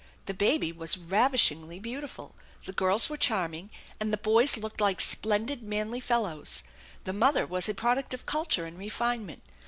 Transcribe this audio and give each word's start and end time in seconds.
The 0.25 0.33
baby 0.33 0.71
was 0.71 0.97
ravishingly 0.97 1.77
beautiful, 1.77 2.35
the 2.65 2.73
girls 2.73 3.07
were 3.07 3.17
charming, 3.17 3.69
and 3.99 4.11
the 4.11 4.17
boys 4.17 4.57
looked 4.57 4.81
like 4.81 4.99
splendid, 4.99 5.61
manly 5.61 5.99
fellows. 5.99 6.63
The 7.03 7.13
mother 7.13 7.45
was 7.45 7.69
a 7.69 7.75
product 7.75 8.11
of 8.15 8.25
culture 8.25 8.65
and 8.65 8.79
refinement. 8.79 9.43